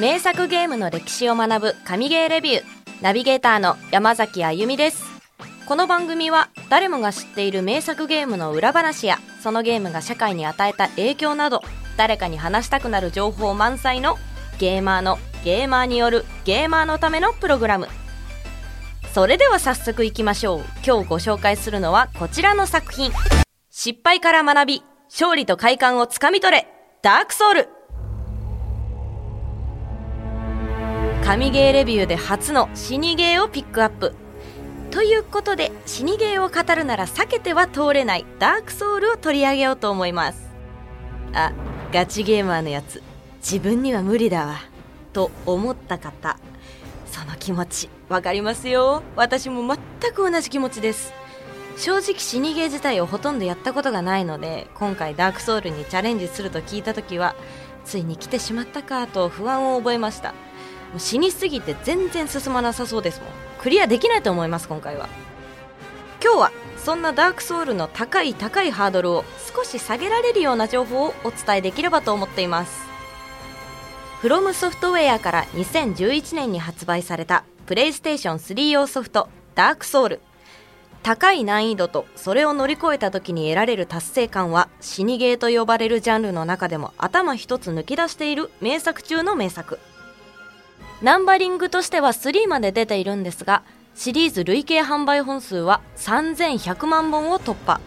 [0.00, 2.64] 名作ゲームの歴史を学ぶ神ゲーレビュー
[3.02, 5.04] ナビゲーターの山崎あゆみです。
[5.66, 11.60] この番組は誰もが知っている名作ゲームの裏話やそのゲームが社会に与えた影響など
[11.98, 14.16] 誰かに話したくなる情報満載の
[14.58, 17.86] ゲーマーのゲーマーによるゲーマーのためのプログラム。
[19.12, 20.64] それでは早速いきましょう。
[20.82, 23.12] 今日ご紹介するのはこちらの作品。
[23.68, 26.68] 失敗から学び勝利と快感をつかみ取れ。
[27.02, 27.68] ダークソウル。
[31.30, 34.16] 神ゲーレビューで初の死にゲーをピックアップ。
[34.90, 40.50] ということで死にゲーを語るなら避けては通れないダークソウルを取り上げようと思います。
[41.32, 41.52] あ
[41.92, 43.00] ガチゲーマーのやつ。
[43.36, 44.56] 自分には無理だわ。
[45.12, 46.36] と思った方。
[47.06, 49.04] その気持ちわかりますよ。
[49.14, 51.12] 私も全く同じ気持ちです。
[51.76, 57.36] 正直死にゲー自体をほとんどやったことがないので今回ダークソウルにチャレンジすると聞いた時は
[57.84, 60.34] ついに来てしまったかと不安を覚えました。
[60.90, 63.28] もう死にすぎて全然進まなさそうですもん。
[63.58, 65.08] クリアできないと思います今回は。
[66.22, 69.24] 今日はそんなダークソウルの高い高いハードルを
[69.54, 72.90] 少し下げられるような情報をお伝えできればと思っています。
[74.20, 80.20] フロムソフトウェアから2011年に発売されたプレイステーション3用ソフトダークソウル。
[81.02, 89.78] 高い難易度とそれを乗り越えた時に得られる達成感は死にゲーと呼ばれるジャンルの中でも頭一つ抜き出している名作中の名作。
[91.02, 93.62] ナンバリングとしては3まで出ているんですが
[93.94, 97.80] シリーズ累計販売本数は3100万本を突破。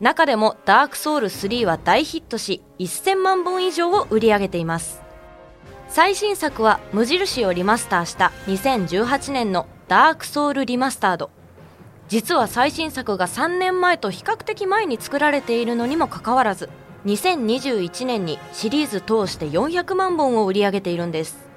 [0.00, 5.02] 中でもダークソウル3は大ヒットし1000万本以上を売り上げています。
[5.88, 11.30] 最新作は無印をリマスターした2018年のダークソウルリマスタード。
[12.08, 16.68] 実は最新作が3年前と比較的前に作られているのにもかかわらず
[17.06, 21.53] 2021年にシリーズ通して400万本を売り上げているんです。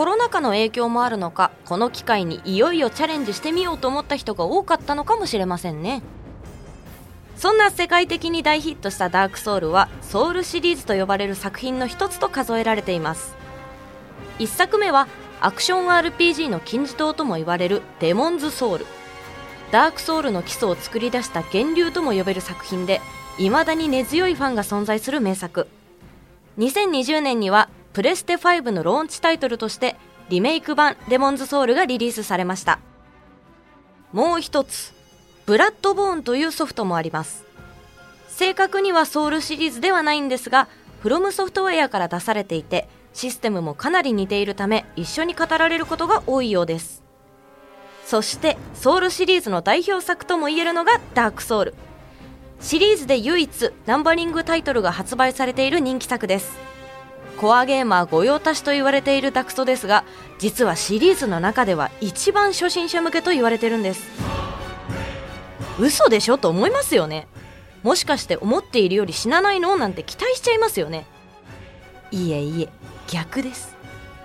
[0.00, 6.00] コロナ禍の影響もあるのかこの機会にいよいよチャレンジしてみようと思った人が多かったのかもしれませんね。
[7.36, 13.36] そんな世界的に大ヒットしたダークソウルはソウルシリーズと呼ばれる作品の一つと数えられています。
[14.38, 15.06] 1作目は
[15.42, 18.86] アクション RPG の金字塔とも言われるデモンズソウル
[19.70, 23.02] ダークソウルの基礎を作り出した源流とも呼べる作品で
[23.36, 25.68] 未だに根強いファンが存在する名作。
[26.56, 29.96] 2020年にはプレステ5のローンチタイトルとして
[30.28, 32.78] リメイク版デモンズソウルがリリースされました。
[34.12, 34.94] もう一つ
[35.46, 37.44] ブラッドボーンというソフトもあります。
[38.28, 40.68] 正確にはソウルシリーズではないんですが
[41.00, 47.02] フロムソフトウェアから出されていてシステムもかなり似ているため一緒に語られることが多いようです。
[48.06, 51.74] そしてソウルシリーズの代表作ともいえるのがダークソウル。
[52.60, 56.69] シリーズで唯一ナンバリングタイトルが発売されている人気作です。
[57.40, 60.04] コアゲーマー御用達と言われているダクソですが
[60.38, 64.02] 実はシリーズの中では一番初心者向けと言われてるんです。
[65.78, 67.26] 嘘でしょと思いますよね。
[67.82, 69.78] もしかして思っているより死なないの？
[69.78, 71.06] なんて期待しちゃいますよね。
[72.10, 72.68] いえいえ
[73.08, 73.74] 逆です。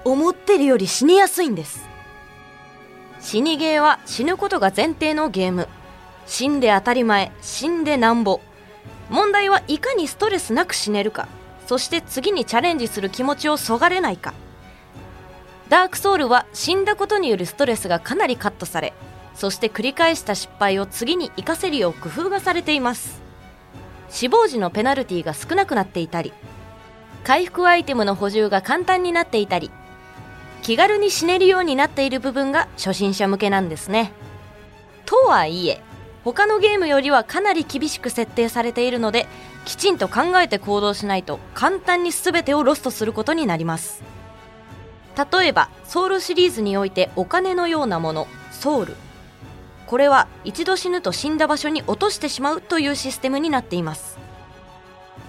[0.03, 1.87] 思ってるより死にやすいんです。
[3.21, 5.69] 死にゲーは死ぬことが前提のゲーム。
[6.27, 8.41] 死んで当たり前死んでなんぼ。
[9.09, 11.29] 問題はいかにストレスなく死ねるか。
[11.65, 14.33] そして次にチャレンジする気持ちをそがれないか。
[15.69, 18.93] ダークソウルは死んだことによるストレスがかなりカットされ
[19.33, 23.21] そして繰り返した失敗を次に活かせるよう工夫がされています。
[24.09, 26.31] 死亡時のペナルティが少なくなっていたり
[27.23, 29.71] 回復アイテムの補充が簡単になっていたり
[30.61, 34.11] 気軽に死ねるようになっている部分が初心者向けなんですね。
[35.05, 35.81] とはいえ
[36.25, 39.27] 他のゲームよりはかなり厳しく設定されているので
[39.63, 44.03] きちんと考えて行動しないと簡単に全てをロストすることになります。
[45.31, 48.95] 例えばソウルシリーズにおいてお金のようなものソウル。
[49.85, 54.17] これは一度死ぬと死んだ場所に落としてしまうというシステムになっています。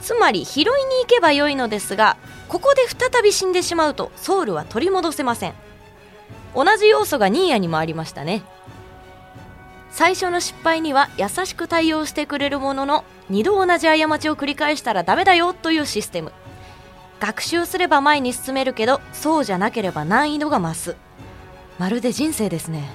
[0.01, 0.71] つまり拾いに
[1.03, 2.17] 行けばよいのですが
[2.49, 5.55] ここで再び死んでしまうとソウルは取り戻せません。
[6.55, 8.43] 同じ要素がニーヤにもありましたね。
[9.97, 16.33] 最初の失敗には優しく対応してくれるものの2度同じ過ちを繰り返したらダメだよというシステム。
[17.19, 20.97] 学習すれば前に進めるけどそうじゃなければ難易度が増す。
[21.79, 22.91] まるで人生ですね。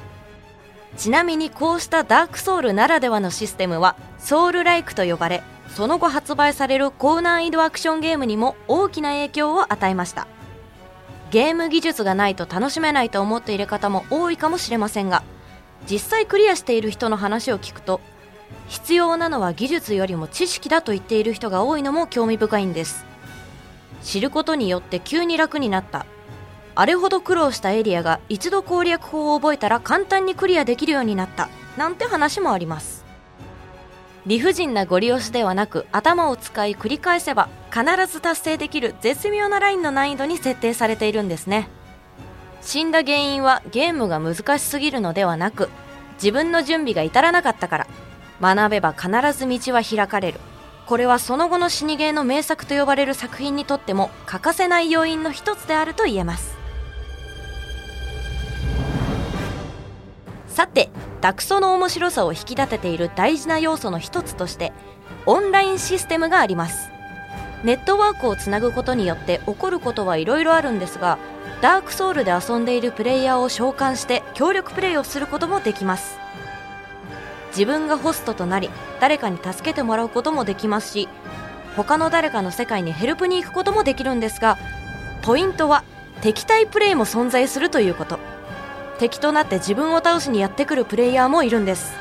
[0.95, 10.27] ちなみにこうしたダークソウルならではのシステムはソウルライクと呼ばれその後発売される高難易度アクションゲームにも大きな影響を与えました。
[11.31, 15.23] ゲーム技術がないと楽しめないと思っている方も多いかもしれませんが
[15.89, 18.01] 実際クリアしている人の話を聞くと
[18.67, 23.05] 必要なのは技術よりも知識だと言っている人が多いのも興味深いんです。
[24.01, 26.05] 知ることによって急に楽になった。
[26.73, 31.49] あれほど苦労したエリアが一度攻略法を覚えたら簡単にクリアできるようになった。
[31.77, 33.03] なんて話もあります。
[34.25, 41.67] 理不尽なゴリ押しではなく頭を使い繰り返せば必ず達成できる絶妙なラインの難易度に設定されているんですね。
[42.61, 45.69] 死んだ原因はゲームが難しすぎるのではなく
[46.15, 47.87] 自分の準備が至らなかったから。
[48.41, 50.39] 学べば必ず道は開かれる。
[50.87, 56.57] これはその後の死にゲーの名作と呼ばれる作品にとっても欠かせない要因の一つであると言えます。
[60.47, 60.89] さて
[61.21, 64.73] ダクソの面白さを引き立てている大事な要素の一つとして
[65.25, 66.89] オンラインシステムがあります。
[67.63, 71.19] ネットワークをつなぐことによって起こることはいろいろあるんですが
[71.61, 76.19] ダークソウルで遊んでいるプレイヤーを召喚して協力プレイをすることもできます。
[77.49, 78.69] 自分がホストとなり
[78.99, 81.09] 誰かに助けてもらうこともできますし
[81.75, 84.57] 他の誰かの世界にヘルプに行くこともできるんですが
[85.21, 85.83] ポイントは
[86.21, 88.19] 敵対プレイも存在するということ。
[88.99, 91.93] 敵となって自分を倒しにやってくるプレイヤーもいるんです。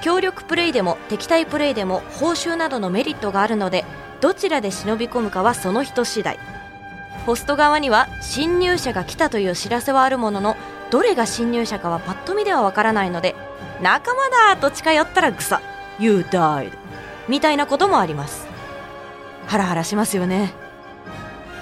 [0.00, 3.84] 協力プレイでも敵対プレイでも報酬などのメリットがあるので
[4.20, 6.53] どちらで忍び込むかはその人次第。
[7.26, 10.56] ホスト側には侵入者が来たという知らせはあるものの
[10.90, 13.34] どれが侵入者かはパッと見ではわからないので
[13.82, 15.60] 仲間だと近寄ったらグサ
[15.98, 16.72] You died
[17.28, 18.46] みたいなこともあります。
[19.46, 20.52] ハラハラしますよね。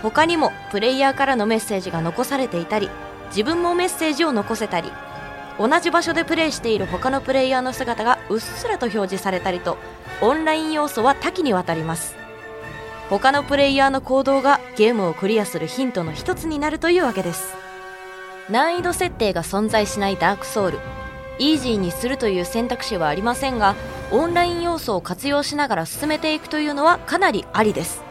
[0.02, 2.90] 他にもプレイヤーからのメッセージが残されていたり
[3.28, 4.90] 自分もメッセージを残せたり
[5.58, 9.78] 同じ場所でプレイしている他のプレイヤーの姿がうっすらと表示されたりと
[10.20, 12.21] オンライン要素は多岐にわたります。
[13.18, 17.54] 他のプレイヤーの行動がゲームをクリアするヒントの一つになるというわけです。
[18.48, 20.78] 難易度設定が存在しないダークソウル
[21.38, 23.74] イージーにするという選択肢はありませんが
[24.12, 28.02] オンライン要素を活用しながら進めていくというのはかなりありです。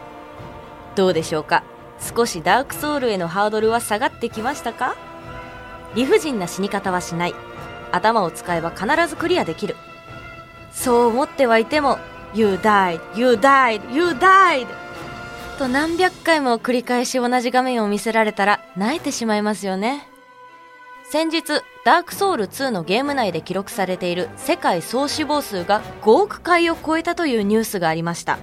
[0.94, 1.64] どうでしょうか？
[1.98, 4.94] 少しダークソウルへのハードルは下がってきましたか？
[5.96, 7.34] 理不尽な死に方はしない。
[7.90, 9.74] 頭を使えば必ずクリアできる。
[10.70, 11.98] そう思ってはいても
[12.34, 14.68] You died, you died, you died!
[15.52, 20.08] と何百回も繰り返し同じ画面を見せられたら泣いてしまいますよね。
[21.04, 21.42] 先日
[21.84, 28.38] ダークソウル2のゲーム内で記録されている世界総死亡数が5億回を超えたというニュースがありました。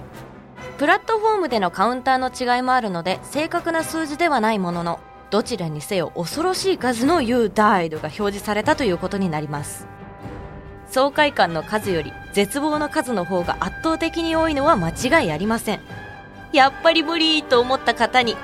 [0.78, 9.86] プラットフォームでのカウンターの違いもあるので正確な数字ではないもののどちらにせよ恐ろしい数の You died が表示されたということになります。
[10.90, 15.80] 爽快感の数より絶望の数の方が圧倒的に多いのは間違いありません。
[16.52, 18.36] やっぱり無理と思った方に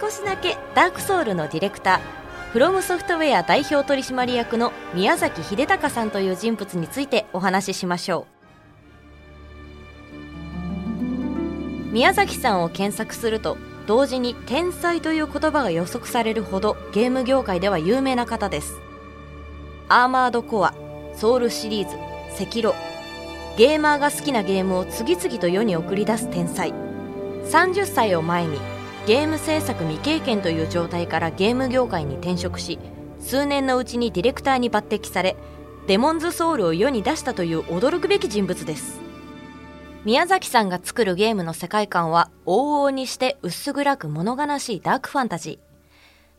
[0.00, 2.20] 少しだけダークソウルのディレクター
[2.52, 8.26] フロムソフトウェア代表取締役の宮崎秀隆さんという人物についてお話ししましょ
[11.88, 11.92] う。
[11.92, 18.80] 宮崎さんを検索すると同時に天才という言葉が予測されるほどゲーム業界では有名な方です。
[19.88, 20.74] アーマードコア
[21.14, 21.96] ソウルシリーズ
[22.42, 22.74] 赤炉
[23.56, 26.89] ゲーマーが好きなゲームを次々と世に送り出す天才。
[27.50, 28.58] 30歳を前に
[29.06, 32.78] ゲーム制作未経験という状態からゲーム業界に転職し
[33.18, 35.36] 数年のうちにディレクターに抜擢され
[35.86, 39.00] デモンズソウルを世に出したという驚くべき人物です
[40.02, 45.60] 宮崎さんが作るゲームの世界観は往々にして薄暗く物悲しいダークファンタジ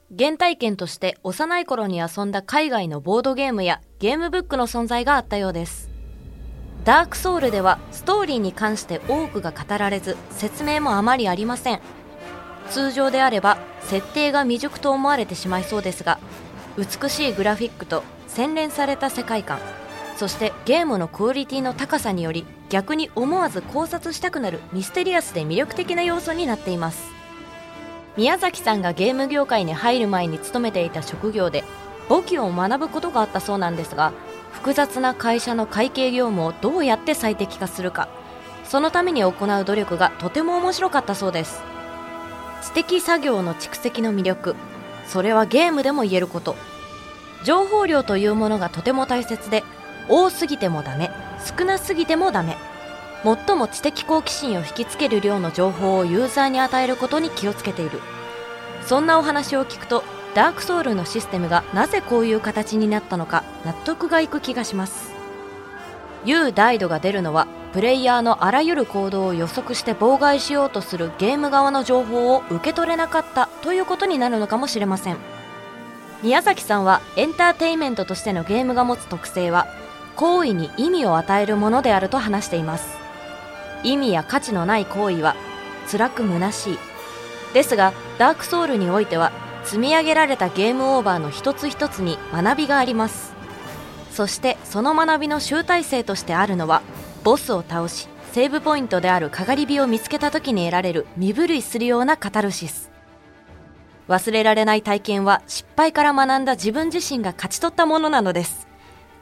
[0.09, 0.17] ー。
[0.17, 5.90] 原体験として幼い頃に遊んだ海外のボードゲームやゲームブックの存在があったようです。
[6.83, 11.81] ダークソウルではストーリーに関して多くが語られず説明もあまりありません。
[12.71, 16.19] 通常であれば設定が未熟と思われてしまいそうですが
[16.77, 19.59] 美しいグラフィックと洗練された世界観
[20.15, 27.11] そしてゲームのクオリティの高さにより逆に思わず考察したくなるミステリアスで魅力的な要素になっています
[28.15, 31.65] 宮崎さんがゲーム業界に入る前に勤めていた職業で
[32.07, 34.13] 簿記を学ぶことがあったそうなんですが
[34.51, 38.07] 複雑な会社の会計業務をどうやって最適化するか。
[38.63, 41.61] そのために行う努力がとても面白かったそうです。
[42.61, 44.55] 知的作業の蓄積の魅力。
[45.07, 46.55] それはゲームでも言えること。
[47.43, 49.63] 情報量というものがとても大切で
[50.07, 51.11] 多すぎてもダメ。
[51.57, 52.55] 少なすぎてもダメ。
[53.23, 57.99] 最も知的好奇心を引きつける量の情報をユーザーに与えることに気をつけている。
[58.85, 65.11] そんなお話を聞くとダークソウルのシステムがなぜこういう形になったのか納得がいく気がします。
[66.23, 75.17] U ダイドが出るのはプレイヤーのあらゆる行動を予測して妨害しようとするゲーム側の情報を受け取れなかったということになるのかもしれません。
[76.21, 79.67] 宮崎さんはエンターテインメントとしてのゲームが持つ特性は
[80.15, 82.97] 行為に意味を与えるものであると話しています。
[83.83, 85.35] 意味や価値のない行為は
[85.91, 86.79] 辛く虚しい。
[87.53, 89.31] ですがダークソウルにおいては
[89.63, 93.33] 積み上げられたゲームオーバーの一つ一つに学びがあります。
[94.11, 96.81] そしてその学びの集大成としてあるのは
[97.23, 102.91] ボスを倒しセーブポイントであるかがり火を見つけた時に得られる身震いするようなカタルシス。
[104.07, 108.67] 忘れられない体験は失敗から学んだ自分自身が勝ち取ったものなのです。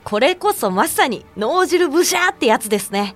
[0.03, 3.15] これこそまさに脳汁ブシャーってやつですね。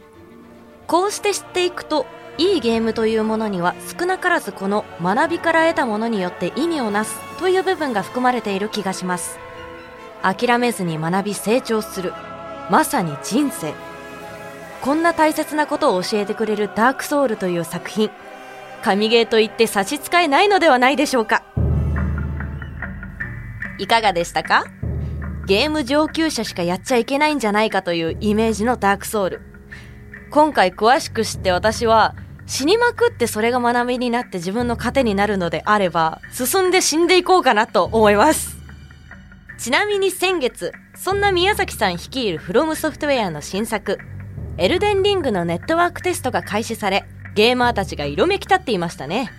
[0.85, 2.05] こうして知っていくと
[2.37, 9.37] いいゲームというものには少なからずこの学びから得たものによって意味をなすという部分が含まれている気がします。
[10.23, 12.13] 諦めずに学び成長する。
[12.71, 13.73] まさに人生。
[14.81, 18.09] こんな大切なことを教えてくれるダークソウルという作品。
[18.81, 21.43] 神ゲーと言って差し支えないのではないでしょうか。
[23.77, 24.65] いかがでしたか？
[25.45, 29.41] ゲーム上級者しかやっちゃいけないんじゃないかというイメージのダークソウル
[30.31, 32.15] 今回詳しく知って私は
[32.55, 38.57] 死にまくってそれが学びになって自分の糧になるのであれば進んで死んでいこうかなと思います。
[39.57, 43.97] ちなみに先月そんな宮崎さん率いるフロムソフトウェアの新作
[44.57, 49.31] エルデンリングのネットワークテストが開始されゲーマーたちが色めき立っていましたね。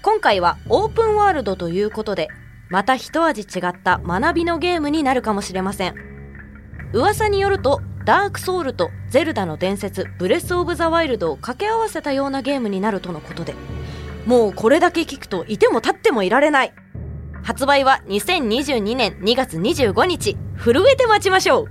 [0.00, 2.28] 今回はオープンワールドということで
[2.68, 5.96] また一味違った学びのゲームになるかもしれません。
[6.92, 13.54] 噂によるとダークソウルとゼルダの伝説ブレス・オブ・ザ・ワイルドを掛け合わせたようなゲームになるとのことで
[14.26, 16.72] もうこれだけ聞くといても立ってもいられない。
[17.42, 21.68] 発売は2022年2月25日震えて待ちましょう。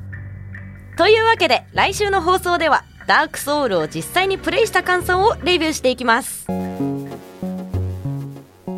[0.97, 6.47] というわけで来週の放送ではダークソウルを実際にプレイした感想をレビューしていきます。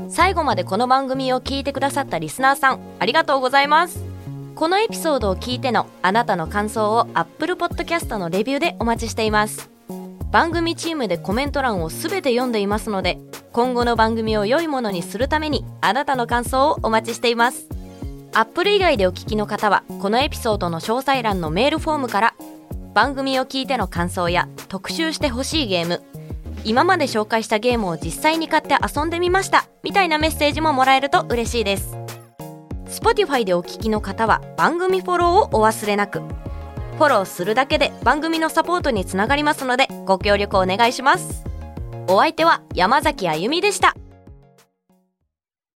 [0.10, 4.11] 最後までこの番組を聞いてくださったリスナーさんありがとうございます。
[4.62, 9.72] このエピソードを聞いてのあなたの感想を Apple Podcast のレビューでお待ちしています。
[10.30, 13.18] 番組チームでコメント欄を全て読んでいますので
[13.54, 17.70] 今後の番組を良いものにするためにあなたの感想をお待ちしています。
[18.36, 22.36] アップル以外でお聞きの方はこのエピソードの詳細欄のメールフォームから
[22.94, 26.04] 番組を聞いての感想や特集してほしいゲーム
[26.66, 32.01] 今まで紹介したゲームを実際に買って遊んでみましたみたいなメッセージももらえると嬉しいです。
[32.92, 36.20] Spotify でお聞きの方は番組フォローをお忘れなく。
[36.20, 41.44] フォローするだけで番組のサポートにつながりますのでご協力お願いします。
[42.08, 43.96] お相手は山崎あゆみでした。